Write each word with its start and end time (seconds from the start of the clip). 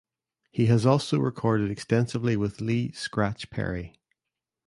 He 0.49 0.67
also 0.83 1.19
recorded 1.19 1.69
extensively 1.69 2.35
with 2.35 2.59
Lee 2.59 2.91
"Scratch" 2.91 3.51
Perry. 3.51 3.99